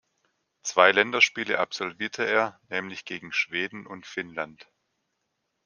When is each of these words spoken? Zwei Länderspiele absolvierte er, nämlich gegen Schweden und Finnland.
Zwei 0.63 0.91
Länderspiele 0.91 1.59
absolvierte 1.59 2.25
er, 2.25 2.59
nämlich 2.69 3.05
gegen 3.05 3.31
Schweden 3.31 3.85
und 3.85 4.07
Finnland. 4.07 4.67